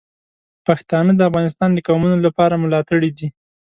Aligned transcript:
پښتانه 0.67 1.11
د 1.15 1.21
افغانستان 1.29 1.69
د 1.73 1.79
قومونو 1.87 2.17
لپاره 2.25 2.61
ملاتړي 2.63 3.09
دي. 3.17 3.27